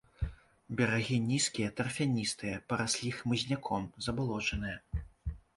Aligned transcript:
Берагі 0.79 1.17
нізкія 1.31 1.69
тарфяністыя, 1.81 2.55
параслі 2.73 3.13
хмызняком, 3.21 3.83
забалочаныя. 4.07 4.77